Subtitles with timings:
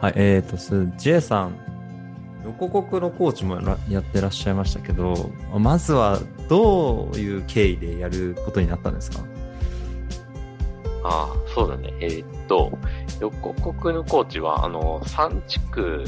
[0.00, 1.54] はい、えーと、す J さん、
[2.44, 9.20] 横国のコーチもらやってらっしゃいましたけど、まずはどういう経緯でやることになったんですか？
[11.04, 11.92] ああ、そうだね。
[12.00, 12.72] えーっと、
[13.20, 16.04] 横国のコーチは、あの、3地区、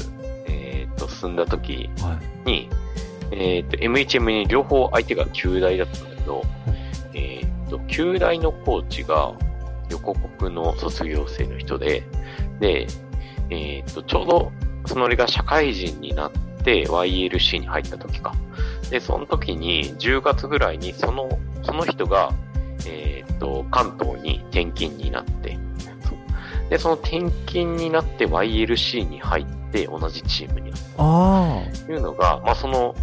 [0.47, 2.49] えーっと、住んだ時はい。
[2.49, 2.69] に、
[3.31, 6.43] えーっと、M1M に両方相手が9大だったんだけど、
[7.13, 9.33] えーっと、9大のコーチが
[9.89, 12.03] 横国の卒業生の人で、
[12.59, 12.87] で、
[13.49, 14.51] えーっと、ちょうど、
[14.85, 16.31] その俺が社会人になっ
[16.63, 18.33] て YLC に入った時か。
[18.89, 21.29] で、その時に10月ぐらいにその、
[21.63, 22.31] その人が、
[22.87, 25.57] えーっと、関東に転勤になって、
[26.69, 32.95] で、その転勤になって YLC に入って同じチームになっあたというのが、まあ、その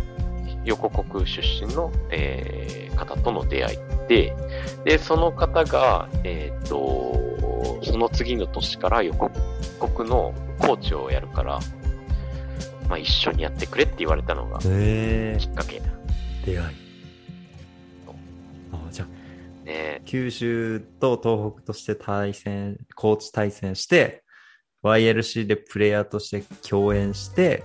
[0.65, 4.37] 横国出身の、えー方との出会いで、
[4.85, 7.30] で、その方が、えーっと、
[7.83, 11.59] その次の年から横国のコーチをやるから、
[12.88, 15.80] まあ、一緒にやってくれって言われたのがきっかけ。
[16.45, 16.77] 出会い。
[18.73, 24.24] あじゃあ、ね、九州と東北として対戦、コーチ対戦して、
[24.83, 27.65] YLC でプレイヤーとして共演して、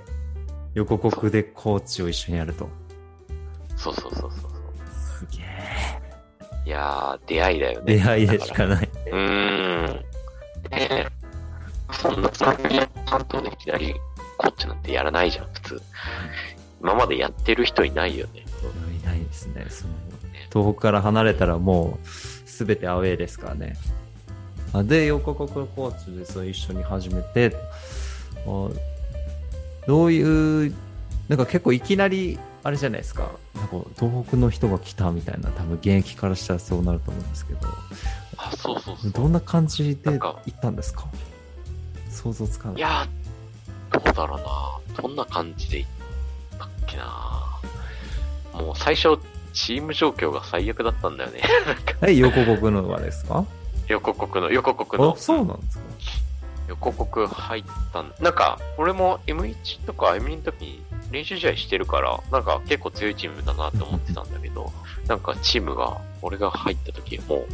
[0.73, 2.69] 横国でコーチを一緒にやると。
[3.77, 4.44] そうそうそうそう。
[6.65, 7.95] いやー、出会いだよね。
[7.95, 8.89] 出会いでしだかかない。
[9.11, 10.05] うーん。
[10.69, 11.07] で、
[11.91, 13.95] そんなつながりの担当でいきなり
[14.37, 15.81] コーチなんてやらないじゃん、普通。
[16.81, 18.43] 今までやってる人いないよね。
[19.01, 19.65] いないですね。
[19.69, 19.93] その
[20.51, 23.75] 東北から離れたらもう、すべてアウェーですからね。
[24.73, 27.55] あで、横国のコーチでそう一緒に始めて、
[28.47, 28.69] あ
[29.87, 30.73] どういう、
[31.27, 33.29] なんか結構いきなり、あれじゃないですか。
[33.53, 37.59] なんか東北の人が来たみたいな、多分現役からしたらそうなると思うんですけど、
[38.37, 39.11] あ、そうそうそう。
[39.11, 41.05] どんな感じで行ったんですか？
[42.09, 42.77] 想像つかない。
[42.77, 45.01] いやー、どうだろうな。
[45.03, 45.85] どんな感じでいっ
[46.57, 47.59] たっけな。
[48.53, 49.19] もう最初、
[49.53, 51.41] チーム状況が最悪だったんだよね。
[52.01, 53.45] え、横国のはですか？
[53.87, 55.17] 横国の、横国のあ、。
[55.17, 55.83] そうなんですか
[56.67, 60.81] 横国入ったんなんか、俺も M1 とか M2 の時に
[61.11, 64.71] 練習試合してるから、なんか結構強いチームだなと思ってたんだけど、
[65.07, 67.47] なんかチームが、俺が入った時もう、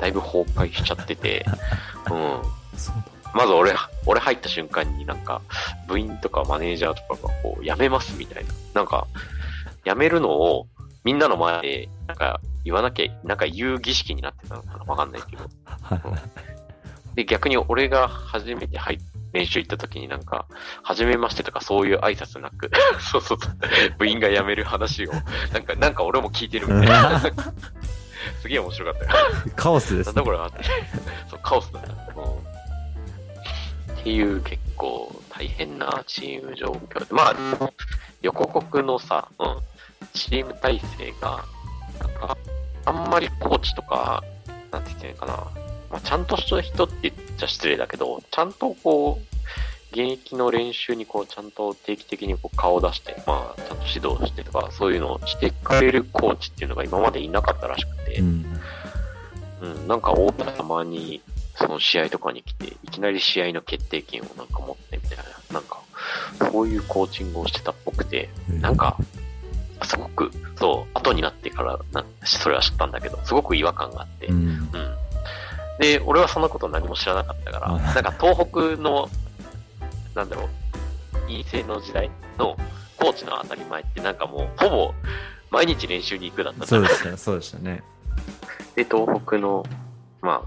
[0.00, 1.44] だいぶ崩壊しちゃってて、
[2.10, 2.42] うん。
[3.34, 3.74] まず俺、
[4.06, 5.42] 俺入った瞬間になんか、
[5.86, 8.50] 部員とかマネージャーとかがこう、辞めますみたいな。
[8.74, 9.06] なんか、
[9.84, 10.66] 辞めるのを
[11.04, 15.44] みんなの前で、なんか言わなきゃ、なんか言う儀式になってたのかなわかんないけど。
[15.44, 15.50] だ。
[15.82, 16.20] はいはい。
[17.14, 18.96] で、逆に俺が初めて入
[19.32, 20.46] 練習行った時になんか、
[20.82, 23.52] 初めましてとかそういう挨拶なく、 そうそうそう、
[23.98, 25.12] 部員が辞める話を、
[25.52, 27.20] なんか、なんか俺も聞いてるみたいな。
[28.42, 29.10] すげえ面白かったよ。
[29.56, 30.30] カオスですねなんだこ。
[30.32, 30.50] れは。
[31.30, 31.90] そう、カオスだった。
[31.90, 32.58] うん
[33.98, 37.06] っていう結構大変なチーム状況で。
[37.10, 37.34] まあ、
[38.22, 39.56] 横国のさ、うん、
[40.14, 41.44] チーム体制が、
[42.00, 42.38] なんか、
[42.84, 44.22] あんまりコーチとか、
[44.70, 45.67] なんて言ってんのかな。
[45.90, 49.38] まあ、ちゃんとした人って言っちゃ失礼だけど、ちゃんとこう、
[49.90, 58.60] 現役の練習にこう、ちゃんと定期的にこう顔を出して、まあ、ちゃんと指導してとか、そういうのをしてくれるコーチっていうのが今までいなかったらしくて、うん。
[59.60, 61.22] うん、なんか大田たまに、
[61.56, 65.80] その試合とかに来て、いきなり試合の決定権をなんか持ってみたいな、なんか、
[66.52, 68.96] そういうコーチングをしてたっぽくて、なんか、
[69.84, 74.97] すごく、そう、後になってからな、それは知ったんだけど、すごく違和感があって、ううん。
[75.78, 75.80] ん。
[75.80, 79.08] で、俺はそんなこと何も知らなかったから、あなんか東北の、
[80.14, 80.48] なんだろ
[81.14, 82.56] う、陰性の時代の
[82.96, 84.94] コーチの当たり前ってなんかもう、ほぼ、
[85.50, 87.82] 毎日練習に行くだったそうんでしたね、そうでしたね。
[88.74, 89.64] で、東北の、
[90.20, 90.46] ま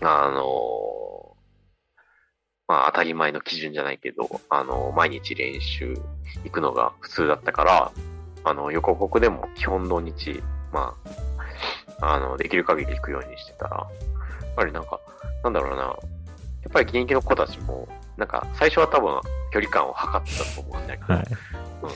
[0.00, 1.36] あ、あの
[2.66, 5.96] まあ当たり前の基準じゃないけど、あの毎日練習
[6.44, 7.92] 行くのが普通だったから、
[8.44, 10.42] あの、横国でも基本土日、
[10.72, 10.96] ま
[12.00, 13.86] あ、あの、できる限り行くようにしてたら、
[14.56, 15.00] ぱりなんか、
[15.44, 15.90] なんだろうな、や
[16.68, 19.20] っぱり現役の子たちも、なんか、最初は多分
[19.52, 21.24] 距離感を測ってたと思うんだけど、はい。
[21.82, 21.88] うん。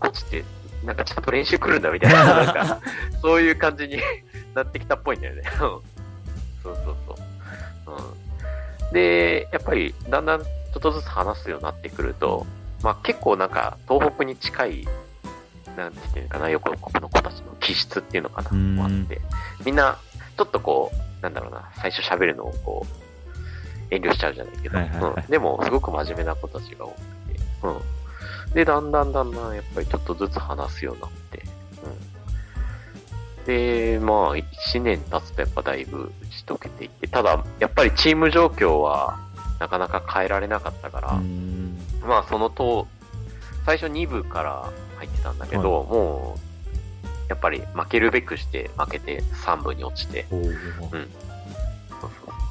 [0.00, 0.44] コーチって、
[0.84, 2.80] なんかちゃんと練習来るんだみたいな、 なんか、
[3.22, 3.98] そういう感じに
[4.54, 5.42] なってきたっぽいんだよね。
[5.60, 5.94] うん
[6.62, 7.96] そうそうそう。
[8.86, 8.92] うん。
[8.92, 10.48] で、やっぱり、だんだんちょ
[10.78, 12.46] っとずつ話すようになってくると、
[12.82, 14.88] まあ結構なんか、東北に近い、
[15.76, 19.20] なんて言ってるかな、横国の子たちの気質っていうのかな、うんもあって、
[19.64, 19.98] みんな、
[20.36, 22.86] ちょっとこう、なんだろうな、最初喋るのをこ
[23.90, 25.12] う、遠慮しちゃうじゃないけど、はいはいはい。
[25.24, 28.54] うん、でも、すごく真面目な子たちが多くて、うん。
[28.54, 31.42] で、だんだんだんだん、やっぱりちょっとずつ話すようになって、
[33.38, 33.44] うん。
[33.46, 39.18] で、まあ、1年経つとやっぱだいぶ打ち解けていって、ただ、やっぱりチーム状況は、
[39.60, 41.78] なかなか変えられなかったから、うん。
[42.06, 42.86] まあそのと、
[43.64, 46.53] 最初2部から入ってたんだけど、もう、
[47.28, 50.36] やっぱり負けるべくして負けて3部に落ちて、う
[52.00, 52.06] そ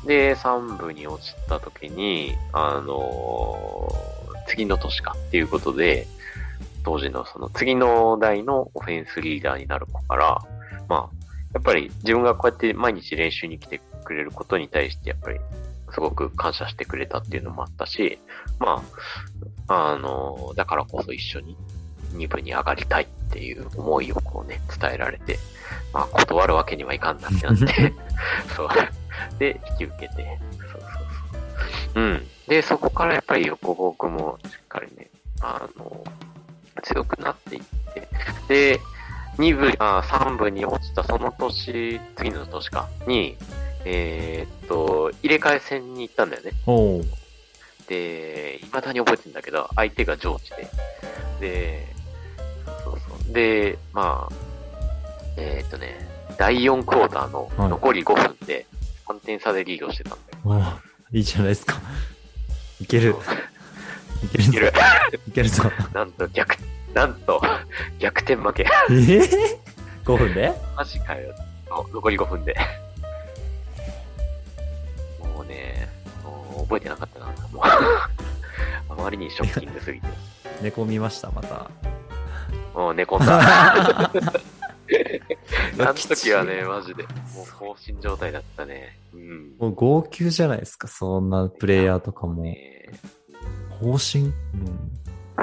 [0.05, 4.13] うで、3部に落ちた時に、あのー
[4.45, 6.05] 次の年かっていうことで、
[6.83, 10.41] 当時のその次の代のオフェンスリーダーになる子から、
[10.89, 11.09] まあ、
[11.53, 15.39] やっぱり自分がこうやって毎日練習に来てくれることに対して、やっぱり
[15.93, 18.19] すごく感謝してくれたっていうのもあったし、
[18.59, 18.83] ま
[19.67, 21.55] あ、あのーだからこそ一緒に
[22.13, 25.39] 2部に上がりたいっていう思いをこうね、伝えられて、
[25.93, 27.93] まあ、断るわけにはいかんなってなって、
[28.55, 28.69] そう。
[29.39, 32.01] で、引き受けて、そうそうそう。
[32.01, 32.27] うん。
[32.47, 35.09] で、そこからやっぱり横国もしっかりね、
[35.41, 36.03] あの、
[36.81, 37.61] 強くなっていっ
[37.93, 38.07] て、
[38.47, 38.79] で、
[39.37, 43.37] 2部、あ3部に落ちたその年、次の年か、に、
[43.85, 46.51] えーっと、入れ替え戦に行ったんだよね。
[47.87, 50.67] で、未だに覚えてるんだけど、相手が上智で。
[51.39, 51.92] で。
[53.31, 54.35] で、まあ、
[55.37, 58.65] えーっとね、第4クォーターのはい残り5分で
[59.07, 60.39] 3点差でリードしてたんだよ。
[60.45, 61.79] おーいいじゃないですか。
[62.81, 63.15] いける。
[64.23, 64.59] いけるぞいけ。
[64.59, 64.73] る。
[65.27, 65.63] いけるぞ。
[65.93, 66.55] なんと逆、
[66.93, 67.41] なんと
[67.99, 68.65] 逆転負け。
[68.89, 69.57] えー、
[70.05, 70.53] ?5 分で？
[70.75, 71.33] マジかよ。
[71.93, 72.55] 残り5分で。
[75.19, 75.89] もうね、
[76.23, 77.25] もう覚えてなかったな。
[77.25, 77.61] もう
[78.89, 80.07] あまりにショッキングすぎて。
[80.61, 81.69] 寝込みました、また。
[82.73, 83.39] もう寝込んだ。
[85.79, 87.03] あの時はね、マジで。
[87.03, 87.09] も
[87.43, 88.99] う放心状態だったね。
[89.13, 89.55] うん。
[89.59, 92.43] もう号泣じゃないですか、そんなプレイヤーとかも。
[92.43, 92.89] ね
[93.79, 94.33] 方針うん。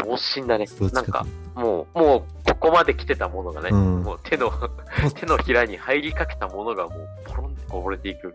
[0.04, 4.52] 放心だねなんかか、もう、もう、ここまで来てたものがね、うんもう手の、
[5.14, 8.34] 手のひらに入りかけたものがもう、ポロンってこぼれていく。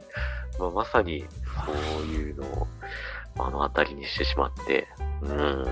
[0.60, 1.26] まあ、まさに、
[1.66, 2.68] そういうのを、
[3.38, 4.88] 目の当たりにしてしまって、
[5.22, 5.68] うん。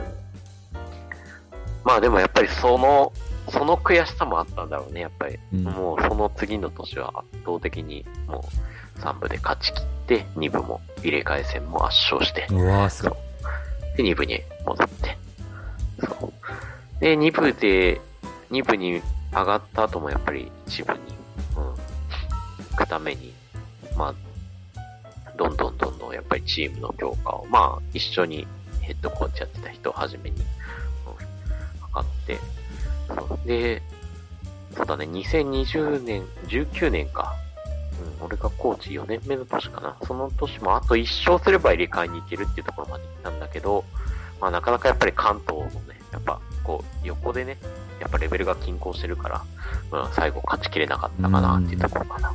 [1.84, 3.12] まあでもやっぱりその、
[3.50, 5.38] その悔しさもあったんだろうね、やっぱり。
[5.54, 8.46] うんもうその次の年は圧倒的にも
[8.98, 13.14] う3部で勝ち切って、2部も入れ替え戦も圧勝して、うわー、すごい。
[13.98, 15.18] で、2部に戻って。
[16.02, 16.34] そう。
[17.00, 18.02] で、2部で、
[18.52, 19.02] 2部に
[19.32, 21.00] 上がった後もやっぱり1部に、
[21.58, 21.64] うん、
[22.72, 23.34] 行くために、
[23.98, 24.16] まあ、
[25.38, 28.48] どんどんどんどんやっぱりチームの強化を、まあ、一緒に
[28.82, 30.38] ヘッドコーチやってた人をはじめに、
[31.96, 32.40] うん、測って、
[33.08, 33.82] そうで、
[34.76, 37.36] そうだね、2020年、19年か。
[38.20, 39.96] うん、俺がコーチ4年目の年かな。
[40.06, 43.86] その年もあと1勝すれば入れ替えに行けるっていうところまで行ったんだけど、
[44.42, 47.58] まあなかなかやっぱり関東のね、やっぱこう横でね、
[48.00, 49.44] やっぱレベルが均衡してるから、
[49.92, 52.34] うん、最後勝ちきれなかったかなっていうところかな。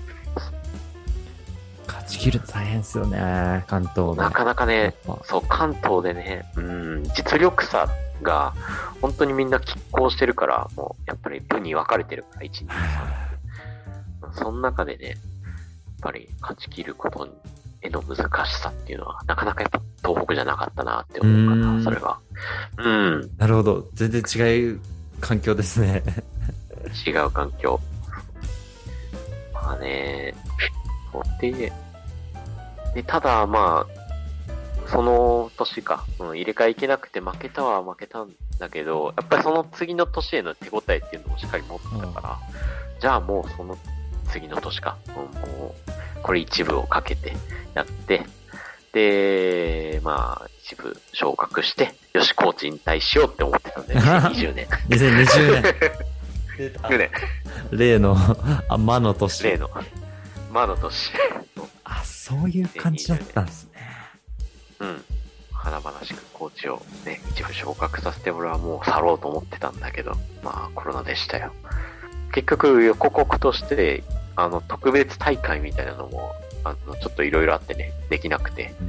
[1.89, 4.23] 勝ち切るの大変ですよね、関東で。
[4.23, 4.95] なかなかね、
[5.25, 7.89] そう、関東でね、うん、実力差
[8.23, 8.55] が
[9.01, 14.35] 本当にみんな拮抗してるから、もうやっぱり部に分かれてるから、1、2、3。
[14.35, 15.17] その中でね、やっ
[16.01, 17.29] ぱり勝ち切ること
[17.81, 22.19] への難しさっていうのは、なかなかやっぱ東北じゃなかったなって思うかうんな、それが。
[22.79, 23.89] うん、なるほど。
[23.95, 24.81] 全然違う
[25.21, 26.03] 環境ですね。
[27.07, 27.81] 違う環境。
[29.53, 30.35] まあね、
[31.41, 31.73] で、
[32.95, 33.98] で、ただまあ、
[34.91, 42.39] その年か、うん、入れ替えいけなくて負けたは負けたんだけど、やっぱりその次の年への手応えっていうのもしっかり持ってたから、
[43.01, 43.77] じゃあもうその
[44.31, 47.35] 次の年か、うんもう、これ一部をかけて
[47.75, 48.25] やって、
[48.93, 54.01] で、まあ、一部昇格して、よし、コーチ引退しようって思ってたんだよ、
[54.33, 54.67] 2020年。
[54.89, 55.63] 2020年。
[56.57, 57.11] 出た20年。
[57.73, 58.17] 例の、
[58.69, 59.45] あ、魔の年。
[59.45, 59.71] 例の、
[60.51, 61.13] 魔の年。
[61.85, 63.78] あ、そういう感じだったんですね。
[64.81, 65.05] うん。
[65.53, 71.53] 華々しくコーチをね、一部昇格させて俺はもう去ろうと思ってたんだけど、まあコロナでしたよ。
[72.33, 74.05] 結局予告として、
[74.37, 76.33] あの、特別大会みたいなのも、
[76.63, 78.89] あの、ちょっといろいろあってね、できなくて、うん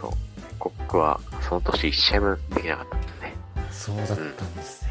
[0.00, 0.10] そう。
[0.10, 0.16] 予
[0.58, 3.34] 告はその年一試合もできなかったんだね。
[3.70, 4.90] そうだったんですね。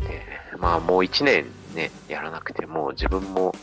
[0.00, 3.54] で、まあもう一年ね、やらなくても自分も、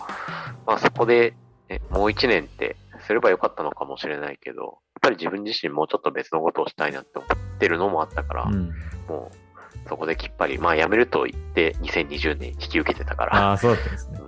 [0.68, 1.34] まあそこで、
[1.70, 2.76] ね、もう一年って
[3.10, 8.72] すればよかったのかもしれないけど、やっぱり自分自身もうちょっと別のことをしたいなって思ってるのもあったから、うん。
[9.08, 14.20] もうそこできっぱり、まあ辞めると言って2020年引き受けてたから、ああ、そうだったんですね。
[14.20, 14.28] そう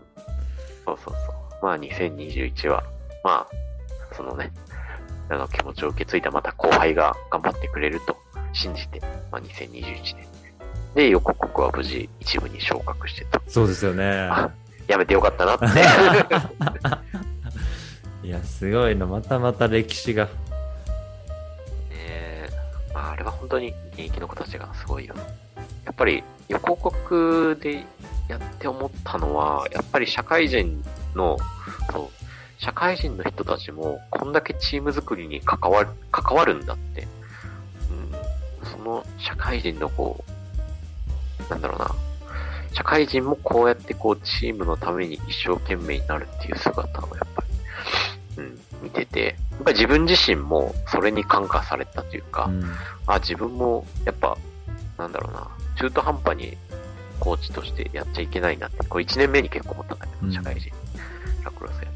[0.85, 1.13] そうそう。
[1.61, 2.83] まあ2021は、
[3.23, 4.51] まあ、そのね、
[5.29, 8.17] あの気持ちを受け継いだまた後輩が頑張ってくれると
[8.51, 8.99] 信じて、
[9.31, 10.27] まあ2021年。
[10.95, 13.39] で、横国は無事一部に昇格してと。
[13.45, 14.03] そうですよね。
[14.33, 14.49] あ
[14.87, 15.67] やめてよかったなって。
[18.23, 19.05] いや、すごいな。
[19.05, 20.29] またまた歴史が。
[21.91, 22.49] え、
[22.93, 25.15] あれは本当に現役の子たちがすごいよ。
[25.85, 27.83] やっぱり横国で
[28.27, 30.83] やって思ったのは、やっぱり社会人
[31.15, 31.37] の、
[31.91, 32.11] そ
[32.59, 37.07] う、社会人の人たちもこんだけチーム作りに関わる、関わるんだって。
[38.61, 40.23] うん、その社会人のこ
[41.47, 41.95] う、なんだろうな。
[42.73, 47.50] 社会人もこうやってこうチームのために一生懸命になるっていう姿をやっぱり、
[48.37, 52.63] うん、見てて、やっぱり自分自身もそれに感化されたというか、うん
[53.07, 54.37] あ、自分もやっぱ、
[54.97, 56.57] なんだろうな、中途半端に
[57.19, 60.71] コーチとしてやっちゃいけないなって、これ1年目に結構思ったんだけど、うん社会人、
[61.43, 61.91] ラクロスやってて。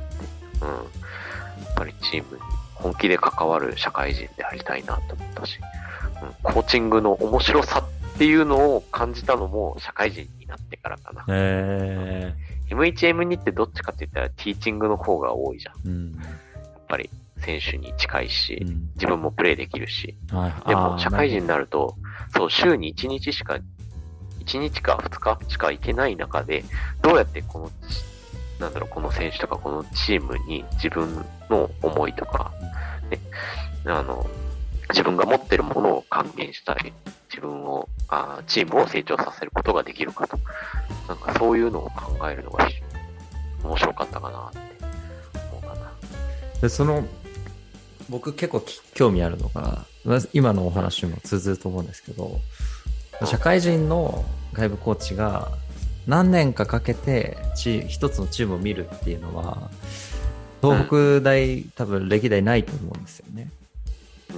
[0.61, 0.69] うん。
[0.69, 2.41] やっぱりチームに
[2.73, 5.59] 本気で関わる社会人でありたいなと思ったし、
[6.21, 11.25] うん、コーチングの面白さっていうのを感じたのも社会人になってからかな。
[11.29, 12.33] え
[12.69, 15.75] M1M2 ってどっちかって言ったらティーチングの方が多いじゃん。
[15.75, 20.15] ーうんやっぱり選手に近いし、うん自分もプレイできるし。
[20.31, 21.95] はいでも社会人になると、
[22.35, 23.59] そう、週に1日しか、
[24.45, 26.63] 1日か2日しか行けない中で、
[27.01, 28.03] どうやってこのち、
[28.59, 32.51] なんだろう、この選手とかこのチームに自分の思いとか、
[33.09, 33.19] ね、
[33.85, 34.25] あの、
[34.89, 36.93] 自分が持ってるものを還元したり、
[37.29, 40.37] 自分を、あーチームを成長させることができるかと。
[41.07, 42.67] なんかそういうのを考えるのが
[43.63, 44.59] 面白かったかなって
[45.51, 45.91] 思うかな。
[46.61, 47.05] でその
[48.09, 49.85] 僕結構き興味あるのが
[50.33, 52.39] 今のお話も通ずると思うんですけど
[53.25, 55.51] 社会人の外部コーチが
[56.07, 59.69] 何年かかけてチ一つのチームを見るっていうのは
[60.61, 63.49] 東北大、多分歴代ないと思うんですよね。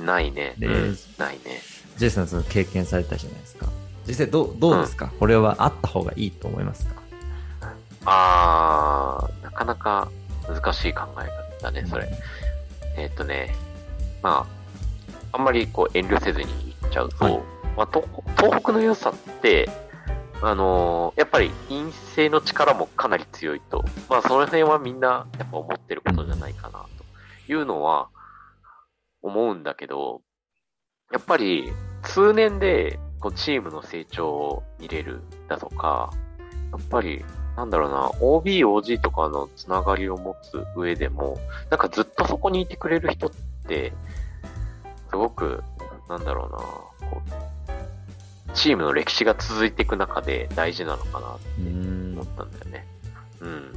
[0.04, 0.56] ないね。
[0.58, 1.62] でうんないね。
[1.98, 3.57] ジェイさんその経験されたじゃないですか。
[4.08, 7.02] 実際どうどうですか、これはあった方がいいと思いますか？
[8.06, 10.10] あー、なかなか
[10.48, 11.28] 難しい考え
[11.60, 12.08] 方だね、それ。
[12.98, 13.54] えーっとね、
[14.24, 14.48] ま
[15.32, 16.48] あ、あんまりこう遠慮せずに
[16.82, 17.40] 言っちゃうと、はい。
[17.76, 19.70] まあ、東東北の良さって、
[20.42, 26.86] あのーやっぱり陰性の力もかなり強いと、まあその辺はみんなやっぱ思ってることじゃないかな
[27.46, 28.08] というのは
[29.22, 30.22] 思うんだけど、
[31.12, 31.72] やっぱり
[32.04, 36.12] 通年でこうチームの成長を見れるだとか、
[36.72, 37.24] やっぱり
[37.58, 41.40] なんだろうな、OB、OG とかのつながりを持つ上でも、
[41.72, 43.32] なんかずっとそこにいてくれる人っ
[43.68, 43.94] て、
[45.10, 45.64] すごく、
[46.08, 52.86] なんだろうな、こう、チームの歴史が続いていく中で大事なのかなって思ったんだよね。
[53.42, 53.74] うん。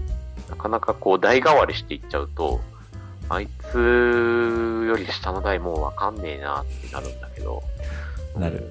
[0.50, 2.61] なかなかこう代替わりしていっちゃうと、
[3.30, 3.75] あいつ
[4.87, 7.62] より下の代もうわかんねえなってなるんだけど、
[8.37, 8.70] なる。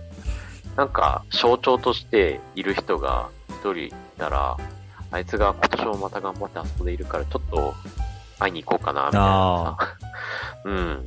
[0.80, 4.56] なんか象徴としている人が一人いたら、
[5.12, 7.74] あいつが今年もまた頑張ってあそこでいるからちょっと
[8.40, 9.98] 会いに行こうかな、みたいなさ。
[10.64, 11.06] うん。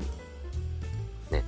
[1.31, 1.43] ね。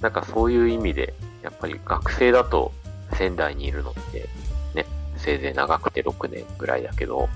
[0.00, 2.70] なんかそういう意味で、やっぱり学生だと
[3.14, 4.28] 仙台にいるのって、
[4.74, 7.28] ね、せいぜい長くて6年ぐらいだけど、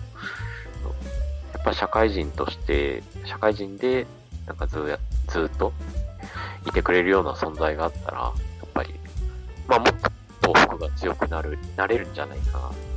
[1.54, 4.06] やっぱ社会人として、社会人で、
[4.46, 4.96] なんかずや
[5.26, 5.72] ずっと
[6.68, 8.32] いてくれるような存在があったら、
[11.32, 12.92] なる、なれるんじゃないかなって、うん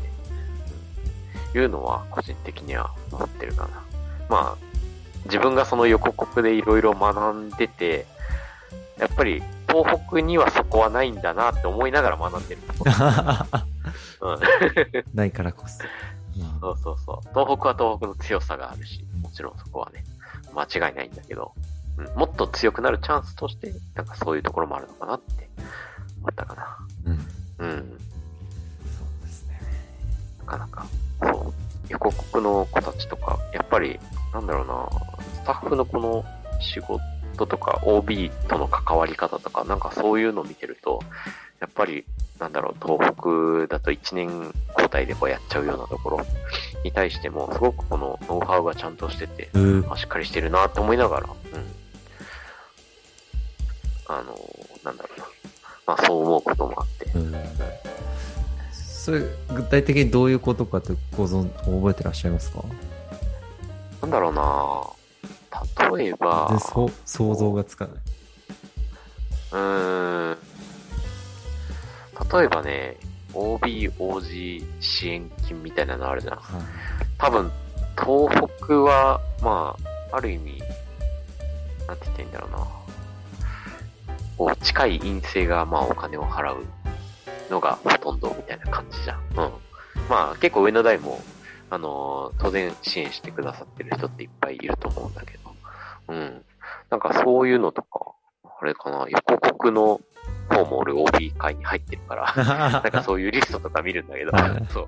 [1.57, 3.81] いうのは個人的には思ってるかな。
[4.29, 4.57] まあ、
[5.25, 8.05] 自分がその横国でいろいろ学んでて、
[8.99, 12.61] やっぱり東北にはそこはないんだなって思いながら学んでる。
[14.21, 15.83] うん、ないからこそ。
[16.37, 17.29] まそうそうそう。
[17.29, 20.03] 東北は東北の強さがあるし、もちろんそこはね、
[20.53, 21.53] 間違いないんだけど、
[21.97, 25.49] うん、もっと強くなるチャンスとして、なんかそういうところもあるのかなって
[26.19, 26.63] 思ったかな。
[26.63, 27.27] あうん。
[27.59, 27.97] うん。
[30.45, 30.85] かなか、
[31.21, 31.53] そう。
[31.89, 33.99] 横国の子たちとか、やっぱり、
[34.33, 34.89] なんだろうな、
[35.41, 36.25] スタッフのこの
[36.59, 41.01] 仕事とか、OB との関わり方とか、なんかそういうのを見てると、
[41.59, 42.05] やっぱり、
[42.39, 46.25] なんだろう、東北だと1年交代でこうやっちゃうようなところ
[46.83, 51.35] に対しても、すごくこのノウハウがちゃんとしてて、うーあしっかりしてるなって思いながら、うん。
[54.07, 54.37] あの、
[54.83, 55.25] なんだろうな。
[55.87, 57.31] まあそう思うこともあって、うん
[59.05, 59.21] それ、
[59.53, 62.63] 具体的にどういうことかってご存、覚えてらっしゃいますか？
[64.01, 67.95] なんだろうな例えば、全然想像がつかない。
[69.51, 70.37] うーん。
[72.39, 72.97] 例えばね、
[73.35, 76.37] OB、OG 支援金みたいなのあるじゃん。
[76.37, 76.43] はい
[77.19, 77.51] 多分、
[77.97, 79.75] 東北は、ま
[80.11, 80.59] あ、ある意味、
[81.87, 82.57] なんて言っていいんだろうな。
[84.37, 86.65] こう、近い陰性が、まあ、お金を払う
[87.49, 89.19] のがほとんどみたいな感じじゃん。
[89.19, 89.51] うん。
[90.09, 91.19] まあ、結構上の代も、
[91.69, 95.55] あのー当然支援してくださってる人っていっぱいいると思うんだけど。
[96.09, 96.45] うん。
[96.89, 97.99] なんかそういうのとか、
[98.61, 99.99] あれかな、横国の
[100.49, 102.33] フォーモール OB 会に入ってるから、
[102.71, 104.87] なんかそういうリストとか見るんだけどはい、 そう。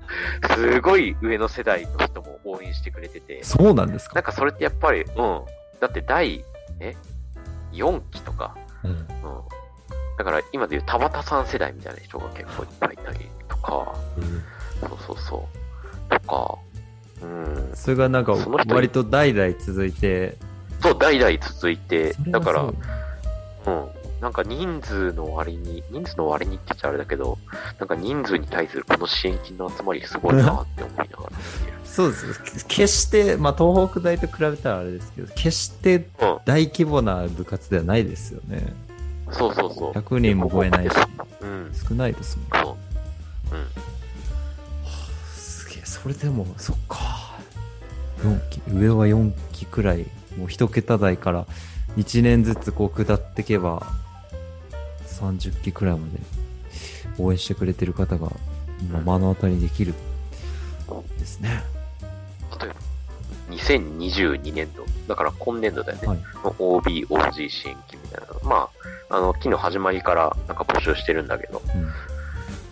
[0.54, 4.14] すごい上の世代の人も応援してくれてて、そうなんですか？
[4.14, 5.44] なんかそれってやっぱり、うん。
[5.80, 6.44] だって第、
[6.80, 6.94] え
[7.72, 8.90] ?4 期とか、うん。
[8.90, 9.06] うん。
[10.18, 13.94] だから今でいう田畑さん世代みたいな人が結構いっぱいいたりとか、
[14.80, 15.48] そうそうそ
[16.10, 16.10] う。
[16.10, 16.58] とか、
[17.22, 17.70] うん。
[17.74, 18.34] それがなんか
[18.66, 20.36] 割と代々続いて、
[20.82, 22.74] そう、代々続いてだから、うん。
[24.20, 27.38] なんか人数の割に、人数の割にって言っちゃあれだけど、
[27.78, 31.36] なんか人数に対するこの支援金の集まりすごいなって思いながら。
[31.84, 32.66] そうです。
[32.66, 36.38] 決して、まあ東北大と比べたらあれですけど、決してうん。
[36.44, 38.87] 大規模な部活ではないですよね。
[39.32, 39.92] そうそうそう。
[39.92, 40.92] 100人も超えないし、
[41.40, 41.72] うん。
[41.88, 42.62] 少ないですもん。
[42.64, 42.76] そ
[43.52, 43.54] う。
[43.54, 43.66] うん。
[45.34, 47.38] すげえ、それでも、そっか。
[48.22, 50.06] 4期、上は4期くらい、
[50.36, 51.46] もう一桁台から
[51.96, 53.86] 1年ずつこう下っていけば、
[55.06, 56.20] 30期くらいまで
[57.18, 58.30] 応援してくれてる方が、
[58.90, 59.94] まあ目の当たりにできる
[61.18, 61.62] ですね。
[62.60, 62.74] 例えば、
[63.58, 66.08] 2022年度、だから今年度だよね。
[66.08, 66.18] はい。
[66.44, 68.40] の OB、OG 支援金みたいなの。
[68.48, 68.68] ま
[69.10, 71.82] あ、あの、期の始まりからなんか募集してるんだけど、うん。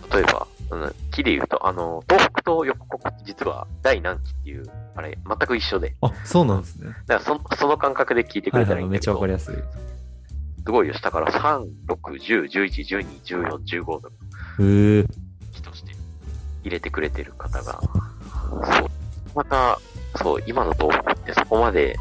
[0.09, 6.89] 例えば、うん、期で言うと、あの、東北と横国って実は第何期っていう、あれ、全く一緒で、あ、そうなんですね。
[7.05, 9.55] だからそその感覚で聞いてくはいはいい、れたらいいんだけど、めっちゃわかりやすい。
[9.55, 14.09] すごいよ、下から3、6、10、11、12、14、15の
[14.59, 15.05] へえ。
[15.53, 15.91] 期として
[16.63, 18.89] 入れてくれてる方が、そう。
[19.33, 19.79] また、
[20.15, 21.95] そう、今の東北ってそこまで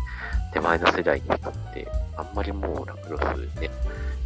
[0.52, 3.22] 手前の世代の人って、あんまりもうラクロス
[3.60, 3.70] ね、や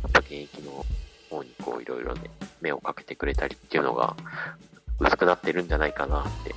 [0.08, 0.84] っぱ現役の
[1.30, 4.16] 方にこういろいろね、目をかけてくれたりっていうのが
[4.98, 6.54] 薄くなってるんじゃないかなって。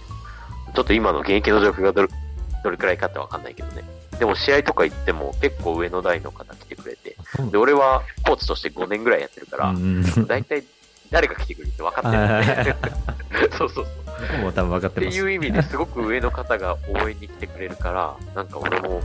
[0.74, 2.08] ちょっと今の現役の状況がどれ
[2.64, 3.84] どれくらいかってわかんないけどね。
[4.20, 7.16] でも試合とか行っても結構上の台の方来てくれて、
[7.52, 10.04] で、俺はコーチとして5年ぐらいやってるから、うん。
[10.28, 10.64] 大体
[11.12, 13.52] 誰が来てくれるって分かってるんで、ね。
[13.58, 14.03] そうそうそう。
[14.28, 14.92] 僕も多分分かっます。
[14.92, 19.02] ってていう意味ですごく上の方が応援に来てくれるから、なんか俺も、うん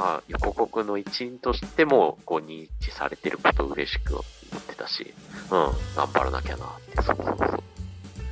[0.00, 4.24] あ横国の一員としても、こう認知されてることを嬉しく思
[4.58, 5.14] ってたし、
[5.50, 7.62] うん、頑張らなきゃなって、そうそうそう。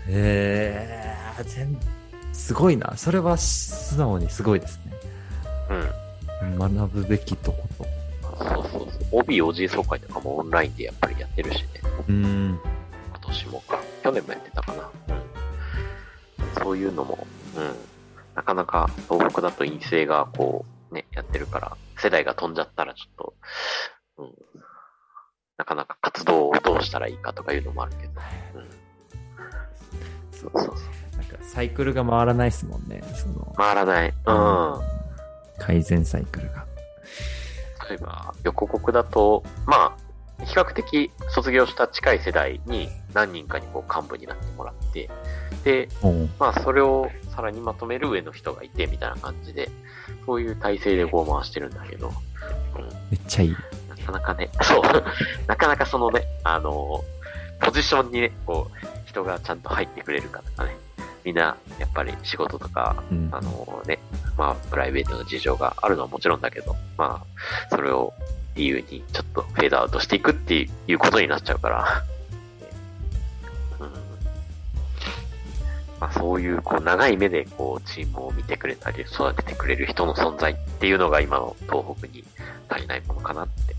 [0.09, 1.79] へえ、全、
[2.33, 2.97] すごいな。
[2.97, 4.93] それは素直にすごいですね。
[6.41, 6.59] うん。
[6.59, 7.87] 学ぶべきとこと。
[8.39, 9.21] そうそうそう。
[9.21, 11.69] OB、OG 総会とかもオンラインでやっぱりやってるしね。
[12.09, 12.61] うん。
[13.11, 13.79] 今年もか。
[14.03, 14.91] 去年もやってたかな。
[15.09, 15.23] うん。
[16.63, 17.75] そういうのも、うん。
[18.35, 23.35] なかなか東北だと陰性がこう、ね、やってるから、世代が飛んじゃったらちょっと、
[24.19, 24.33] うん。
[25.57, 28.13] なかなか活動をどうしたらいいかとかいうのもあるけど。
[28.55, 28.71] うん。
[30.31, 30.77] そうそうそう。
[31.17, 33.03] なんかサイクルが回らないですもんね。
[33.15, 34.09] その、回らない。
[34.09, 34.75] うん。
[35.59, 36.65] 改善サイクルが。
[37.89, 39.97] 例えば、横国だと、ま
[40.41, 45.11] あ、比較的卒業した近い世代に何人かにこう幹部になってもらって、
[45.65, 45.89] で、
[46.39, 49.71] まあ、それをさらにまとめる上の人がいてみたいな感じで、
[50.27, 52.13] そういう体制でこう回してるんだけど、うん、
[53.11, 53.57] めっちゃいい。
[53.89, 54.83] なかなかね、そう、
[55.47, 57.05] なかなかそのね、あの、
[57.61, 60.77] ポジションにね、こう、人がちゃんと入ってくれるかとかね、
[61.25, 63.29] みんな、やっぱり仕事とか、うん。
[63.33, 63.99] あのね、
[64.37, 68.13] まあ、プライベートの事情があるのはもちろんだけど、まあ、それを
[68.55, 72.05] 理由にちょっとフェードアウトしていくっていうことになっちゃうから、
[76.01, 82.25] まあ、そういう、こう、長い目で、こう、チームを見てくれたり、育ててくれる人の存在っていうのが今の東北に
[82.69, 83.75] 足りないものかなって、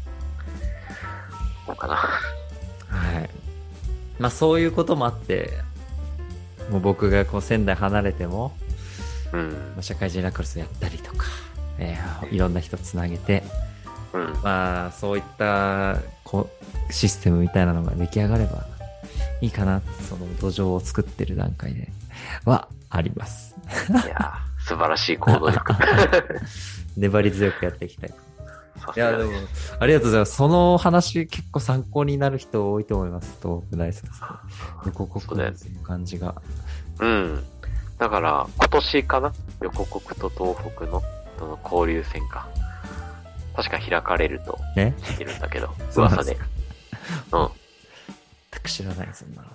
[1.65, 1.95] 思うかな。
[1.95, 3.29] はい。
[4.17, 5.51] まあそういうこともあって、
[6.69, 8.51] もう僕がこう仙台離れても、
[9.31, 9.51] うん。
[9.51, 11.25] まあ社会人ラクロスやったりとか、
[11.77, 13.43] えーいろんな人つなげて、
[14.13, 14.33] うん。
[14.43, 16.49] まあそういったこ
[16.89, 18.65] うシステムみたいなのが出来上がれば
[19.41, 21.87] いいかな、その土壌を作ってる段階で
[22.45, 23.55] はあります。
[23.89, 25.73] いやー素晴らしい行動力。
[26.97, 28.13] 粘り強くやっていきたい。
[28.95, 29.37] いや、ですも、
[29.79, 30.35] ありがとうございます。
[30.35, 33.37] その話結構参考になる人多いと思います。
[33.41, 34.09] 東北大卒。
[34.85, 36.35] 横国のそういう感じが。
[36.99, 37.43] うん。
[37.97, 39.33] だから、今年かな？
[39.61, 41.03] 横国と東北の
[41.37, 42.47] その交流戦か。
[43.55, 46.37] 確か開かれるとね聞いてるんだけど、 噂で。
[47.31, 47.49] うん。
[48.51, 49.47] 全く知らない、そんなの。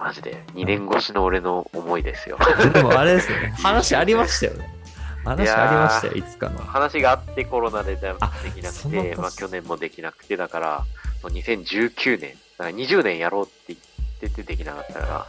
[0.00, 0.42] マジで。
[0.54, 2.38] 2年越しの俺の思いですよ。
[2.72, 3.54] でもあれですよね。
[3.62, 4.68] 話ありましたよね。
[5.24, 6.58] 話ありましたよ、いつかの。
[6.60, 8.14] 話があってコロナでで
[8.54, 10.84] きなくて、まあ去年もできなくて、だから、
[11.22, 15.26] もう2019年、だから20年やろうって言っててできなかったから、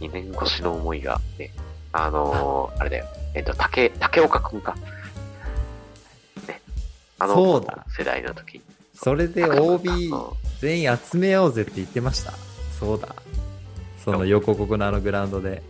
[0.00, 1.50] 2年越しの思いがね、
[1.92, 4.74] あのー、あれだよ、えっと、竹、竹岡くんか。
[6.46, 6.62] ね。
[7.18, 7.62] あの
[7.94, 8.62] 世代の時。
[8.94, 12.32] それで OB うん全員集めようぜって言ってました。
[12.80, 13.14] そうだ。
[14.12, 15.62] その横国のあのグラウンドで。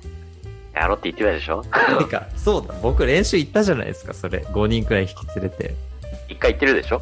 [0.74, 1.62] やろうって言ってたでしょ？
[1.64, 2.74] てか、そうだ。
[2.83, 4.38] 僕練習行ったじゃないですか、それ。
[4.38, 5.74] 5人くらい引き連れて。
[6.29, 7.01] 一回言ってるでしょ？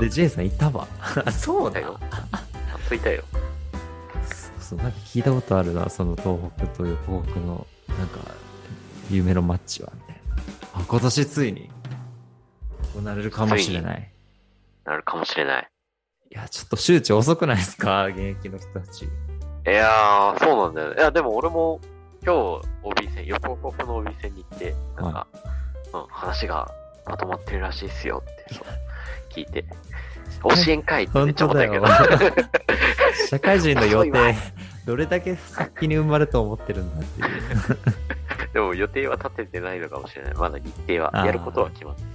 [0.00, 0.86] で、ジェイさんいたわ。
[1.32, 2.00] そうだよよ。
[2.00, 3.22] ちゃんといたよ。
[4.24, 8.18] そうそう、なんか聞いたことあるな、その東北と横国の、なんか、
[9.10, 10.16] 夢のマッチは、みたい
[10.74, 10.80] な。
[10.80, 11.68] あ、今年ついに、
[12.94, 14.10] 行われるかもしれない。
[14.84, 15.68] なるかもしれない。
[16.30, 18.06] いや、ちょっと周知遅くないですか？
[18.06, 19.06] 現役の人たち。
[19.70, 20.96] いやー、そうなんだよね。
[20.96, 21.80] いや、でも俺も
[22.24, 22.38] 今日
[22.82, 25.26] OB 戦、横国の OB 戦に行って、なんか、
[25.92, 26.70] うん、話が
[27.06, 28.64] まとまってるらしいっすよって、そう
[29.30, 29.64] 聞いて、
[30.42, 31.86] 教えんかいってめっちゃ思ったけど。
[33.28, 34.34] 社会人の予定、
[34.86, 37.24] どれだけ先に生まれと思ってるんだってい
[37.74, 37.78] う。
[38.54, 40.34] でも予定は立ててないのかもしれない。
[40.34, 42.08] まだ日程は、やることは決まってる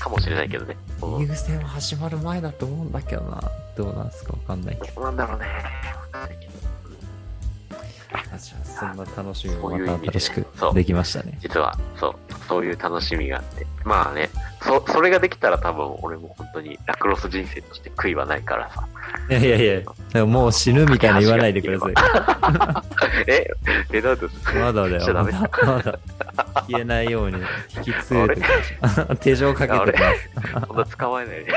[0.00, 0.76] かもしれないけどね。
[1.02, 3.40] うんリーグ戦は始まる前だと思うんだけどな。
[3.76, 4.32] どうなんですか？
[4.32, 4.94] わかんないけど。
[4.96, 5.46] どうなんだろうね。
[5.46, 6.52] わかんないけど
[8.64, 11.38] そんな楽しみもまた新しくできましたね。
[11.40, 12.14] 実は、そう、
[12.48, 13.66] そういう楽しみがあって。
[13.84, 14.30] まあね、
[14.62, 18.86] そ、それができたら多分俺も本当にラクロス人生として悔いはないからさ。
[19.30, 21.94] いやいやいや、もう死ぬみたいな言わないでください。
[23.30, 23.48] え？
[23.92, 24.26] え、なんで？
[24.60, 25.98] まだだよ、まだ、まだ。
[26.68, 27.36] 消えないように
[27.76, 28.36] 引き継いで。
[29.20, 30.66] 手錠かけてます。
[30.66, 31.52] そんな捕まえないで。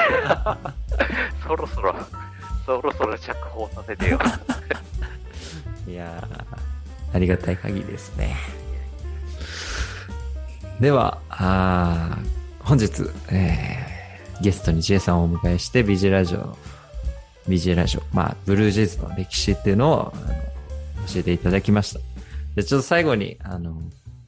[1.47, 1.95] そろそろ、
[2.65, 4.19] そろそろ釈放させてよ。
[5.87, 6.27] いや、
[7.13, 8.35] ありがたい限りですね。
[10.79, 12.17] では、あ
[12.59, 13.89] 本日、えー
[14.41, 16.57] ゲストに J さんをお迎えして BJ ラジオ、
[17.49, 20.13] BJ ラジオ、まあ、ブルージェイズの歴史っていうのをの
[21.13, 21.99] 教えていただきました。
[22.55, 23.77] で、ちょっと最後に、あの、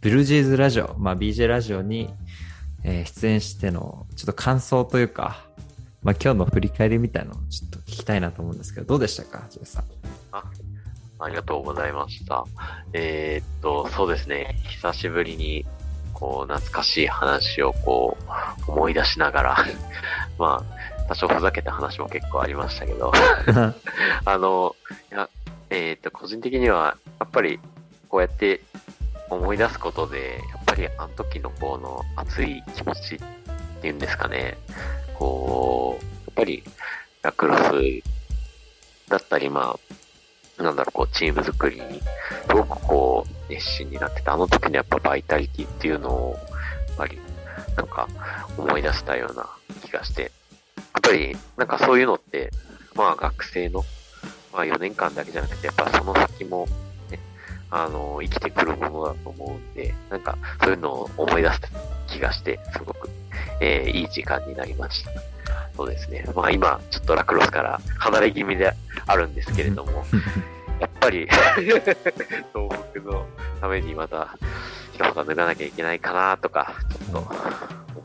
[0.02, 2.10] ブルージェイズラジオ、まあ、BJ ラジオに、
[2.84, 5.46] えー出演しての、ちょっと感想というか、
[6.04, 9.86] まあ、今日の振り返りみたいなのをちょっと聞きたいなと思うんですけど、どうでしたか、J さん？
[11.22, 12.46] あありがとうございました。
[12.94, 14.60] えーっと、そうですね。
[14.70, 15.66] 久しぶりに、
[16.14, 18.18] こう、懐かしい話をこ
[18.68, 19.66] う、思い出しながら、
[20.40, 23.12] まあ、多少ふざけた話も結構ありましたけど、
[24.26, 24.76] あの、
[25.12, 25.30] いや、
[25.70, 27.60] えーっと、個人的には、やっぱり、
[28.10, 28.62] こうやって
[29.30, 33.20] 思い出すことで、やっぱりあの時のこの熱い気持ちっ
[33.82, 34.58] ていうんですかね、
[35.14, 36.64] こう、やっぱり、
[37.22, 37.72] ラクロス
[39.08, 40.01] だったり、まあ、
[40.62, 42.02] なんだろう、こう、チーム作りに、
[42.48, 46.40] すごくこう、熱心になってた、あの時のやっぱバイタリティっていうのを、
[46.90, 47.20] やっぱり、
[47.76, 48.08] なんか、
[48.58, 49.50] 思い出したような
[49.86, 52.52] 気がして、やっぱり、なんかそういうのって、
[52.96, 53.84] まあ学生の、
[54.54, 56.68] まあ4年間だけじゃなくて、やっぱその先も、
[57.10, 57.20] ね、
[57.70, 61.62] あの、生きてくるものだと思うんで、なんかそういうのを思い出す
[62.08, 63.10] 気がして、すごく、
[63.62, 65.12] えーいい時間になりました。
[65.76, 66.26] そうですね。
[66.36, 68.74] まあ今、ちょっとラクロスから離れ気味で
[69.08, 70.06] あるんですけれども、
[70.80, 71.90] やっぱり、 東
[72.92, 73.26] 北の
[73.60, 74.38] ためにまた、
[74.94, 77.36] 一肌脱がなきゃいけないかなとか、ちょっと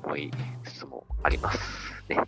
[0.05, 0.31] 思い
[0.65, 1.59] つつもあります
[2.09, 2.17] ね。
[2.17, 2.25] ま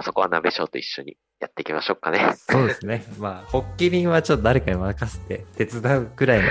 [0.00, 2.34] あそこは鍋翔と一緒にやっていきましょうかね。
[2.36, 3.04] そうですね。
[3.18, 6.42] まあ、発起人はちょっと誰かに任せて手伝うくらい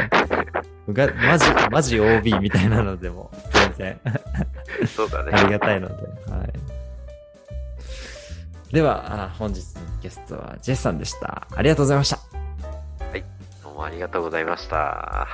[0.87, 3.99] の、がマジ、マジ OB みたいなのでも、全然
[4.87, 5.31] そうだね。
[5.37, 5.93] ありがたいので、
[6.31, 6.48] はい。
[8.71, 11.47] では、あ本日のゲストはジェスさんでした。
[11.55, 12.19] ありがとうございました。
[13.63, 15.27] どうもありがとうございました。